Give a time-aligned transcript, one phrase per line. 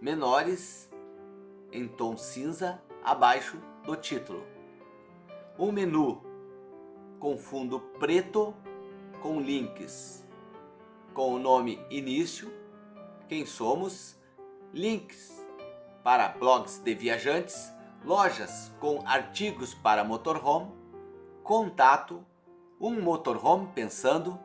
[0.00, 0.90] menores
[1.72, 4.44] em tom cinza abaixo do título.
[5.58, 6.22] Um menu
[7.18, 8.54] com fundo preto
[9.22, 10.26] com links
[11.16, 12.52] com o nome início,
[13.26, 14.20] quem somos,
[14.70, 15.42] links
[16.04, 17.72] para blogs de viajantes,
[18.04, 20.70] lojas com artigos para motorhome,
[21.42, 22.22] contato,
[22.78, 24.38] um motorhome pensando,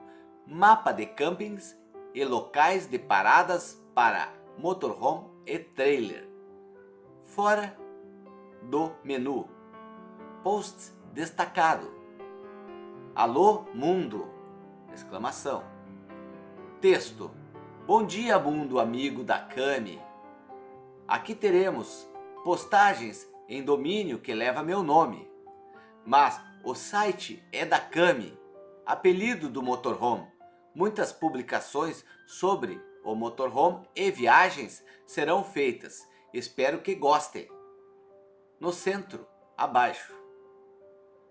[0.47, 1.77] mapa de campings
[2.13, 4.31] e locais de paradas para
[4.61, 6.29] motorhome e trailer.
[7.23, 7.75] Fora
[8.61, 9.49] do menu.
[10.43, 11.91] Post destacado.
[13.15, 14.29] Alô mundo!
[14.93, 15.63] Exclamação.
[16.79, 17.31] Texto.
[17.87, 19.99] Bom dia mundo amigo da Cami.
[21.07, 22.07] Aqui teremos
[22.43, 25.27] postagens em domínio que leva meu nome.
[26.05, 28.37] Mas o site é da Cami,
[28.85, 30.27] apelido do motorhome.
[30.75, 36.07] Muitas publicações sobre o motorhome e viagens serão feitas.
[36.33, 37.49] Espero que gostem.
[38.59, 40.15] No centro, abaixo.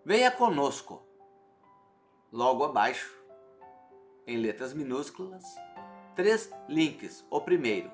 [0.04, 1.02] Venha conosco.
[2.32, 3.12] Logo abaixo,
[4.26, 5.42] em letras minúsculas,
[6.14, 7.24] três links.
[7.30, 7.90] O primeiro.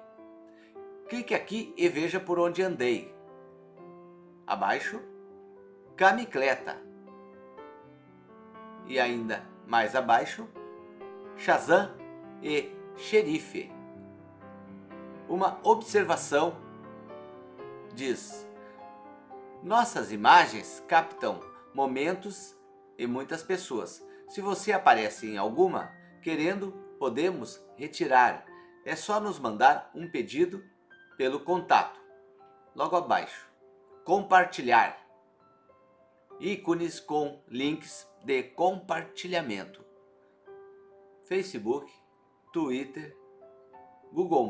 [1.08, 3.14] Clique aqui e veja por onde andei.
[4.46, 5.00] Abaixo,
[5.96, 6.76] Camicleta.
[8.86, 10.48] E ainda mais abaixo,
[11.36, 11.90] Shazam
[12.42, 13.70] e xerife.
[15.28, 16.56] Uma observação
[17.94, 18.48] diz:
[19.62, 21.40] Nossas imagens captam
[21.74, 22.56] momentos
[22.98, 24.04] e muitas pessoas.
[24.28, 25.92] Se você aparece em alguma,
[26.22, 28.44] querendo, podemos retirar.
[28.84, 30.64] É só nos mandar um pedido
[31.16, 32.00] pelo contato.
[32.74, 33.48] Logo abaixo.
[34.04, 35.04] Compartilhar.
[36.38, 39.84] Ícones com links de compartilhamento.
[41.24, 41.92] Facebook,
[42.56, 43.14] Twitter,
[44.10, 44.48] Google+,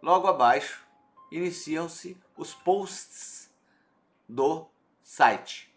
[0.00, 0.86] logo abaixo
[1.28, 3.52] iniciam-se os posts
[4.28, 4.64] do
[5.02, 5.69] site.